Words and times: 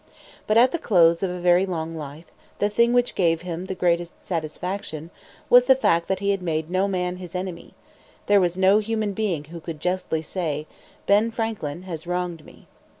But, 0.47 0.57
at 0.57 0.71
the 0.71 0.79
close 0.79 1.21
of 1.21 1.29
a 1.29 1.37
very 1.39 1.63
long 1.67 1.95
life, 1.95 2.25
the 2.57 2.69
thing 2.69 2.91
which 2.91 3.13
gave 3.13 3.43
him 3.43 3.67
the 3.67 3.75
greatest 3.75 4.19
satisfaction 4.19 5.11
was 5.47 5.65
the 5.65 5.75
fact 5.75 6.07
that 6.07 6.17
he 6.17 6.31
had 6.31 6.41
made 6.41 6.71
no 6.71 6.87
man 6.87 7.17
his 7.17 7.35
enemy; 7.35 7.75
there 8.25 8.41
was 8.41 8.57
no 8.57 8.79
human 8.79 9.13
being 9.13 9.43
who 9.43 9.59
could 9.59 9.79
justly 9.79 10.23
say, 10.23 10.65
"Ben 11.05 11.29
Franklin 11.29 11.83
has 11.83 12.07
wronged 12.07 12.43
me." 12.43 12.65